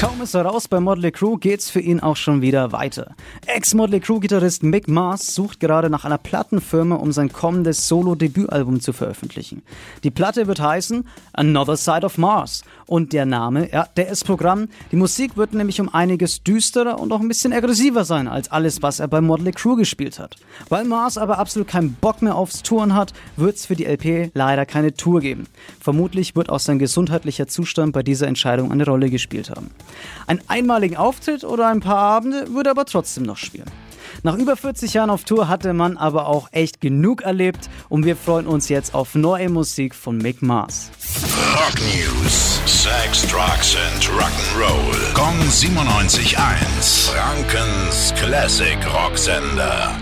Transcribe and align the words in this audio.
Kaum 0.00 0.22
ist 0.22 0.34
er 0.34 0.46
raus 0.46 0.68
bei 0.68 0.80
Motley 0.80 1.10
Crue, 1.10 1.38
geht's 1.38 1.68
für 1.68 1.80
ihn 1.80 2.00
auch 2.00 2.16
schon 2.16 2.40
wieder 2.40 2.72
weiter. 2.72 3.14
Ex-Motley 3.46 4.00
Crue-Gitarrist 4.00 4.62
Mick 4.62 4.88
Mars 4.88 5.34
sucht 5.34 5.60
gerade 5.60 5.90
nach 5.90 6.06
einer 6.06 6.16
Plattenfirma, 6.16 6.96
um 6.96 7.12
sein 7.12 7.30
kommendes 7.30 7.86
Solo-Debütalbum 7.88 8.80
zu 8.80 8.94
veröffentlichen. 8.94 9.62
Die 10.02 10.10
Platte 10.10 10.46
wird 10.46 10.60
heißen 10.60 11.06
Another 11.34 11.76
Side 11.76 12.06
of 12.06 12.16
Mars. 12.16 12.62
Und 12.86 13.12
der 13.12 13.26
Name, 13.26 13.70
ja, 13.72 13.86
der 13.96 14.08
ist 14.08 14.24
Programm. 14.24 14.68
Die 14.92 14.96
Musik 14.96 15.36
wird 15.36 15.52
nämlich 15.52 15.80
um 15.80 15.92
einiges 15.92 16.42
düsterer 16.42 17.00
und 17.00 17.12
auch 17.12 17.20
ein 17.20 17.28
bisschen 17.28 17.52
aggressiver 17.52 18.04
sein 18.04 18.28
als 18.28 18.50
alles, 18.50 18.82
was 18.82 19.00
er 19.00 19.08
bei 19.08 19.20
Motley 19.20 19.52
Crue 19.52 19.76
gespielt 19.76 20.18
hat. 20.18 20.36
Weil 20.68 20.84
Mars 20.84 21.18
aber 21.18 21.38
absolut 21.38 21.68
keinen 21.68 21.94
Bock 21.94 22.22
mehr 22.22 22.36
aufs 22.36 22.62
Touren 22.62 22.94
hat, 22.94 23.12
wird's 23.36 23.66
für 23.66 23.76
die 23.76 23.84
LP 23.84 24.30
leider 24.34 24.64
keine 24.66 24.94
Tour 24.94 25.20
geben. 25.20 25.46
Vermutlich 25.80 26.36
wird 26.36 26.48
auch 26.48 26.60
sein 26.60 26.78
gesundheitlicher 26.78 27.46
Zustand 27.46 27.92
bei 27.92 28.02
dieser 28.02 28.28
Entscheidung 28.28 28.72
eine 28.72 28.86
Rolle 28.86 29.10
gespielt 29.10 29.50
haben. 29.50 29.65
Einen 30.26 30.40
einmaligen 30.48 30.96
Auftritt 30.96 31.44
oder 31.44 31.68
ein 31.68 31.80
paar 31.80 31.98
Abende 31.98 32.52
würde 32.52 32.70
er 32.70 32.72
aber 32.72 32.84
trotzdem 32.84 33.24
noch 33.24 33.36
spielen. 33.36 33.70
Nach 34.22 34.36
über 34.36 34.56
40 34.56 34.94
Jahren 34.94 35.10
auf 35.10 35.24
Tour 35.24 35.48
hatte 35.48 35.72
man 35.72 35.96
aber 35.96 36.26
auch 36.26 36.48
echt 36.52 36.80
genug 36.80 37.22
erlebt 37.22 37.68
und 37.88 38.04
wir 38.04 38.16
freuen 38.16 38.46
uns 38.46 38.68
jetzt 38.68 38.94
auf 38.94 39.14
neue 39.14 39.48
Musik 39.48 39.94
von 39.94 40.18
Mick 40.18 40.42
Mars. 40.42 40.90
Rock 41.54 41.80
News. 41.80 42.60
Sex, 42.66 43.22
Drugs 43.28 43.76
and 43.76 44.04
Rock'n'Roll. 44.04 45.14
Kong 45.14 45.38
97.1. 45.48 47.10
Frankens 47.10 48.12
Classic 48.16 48.78
Rocksender. 48.92 49.92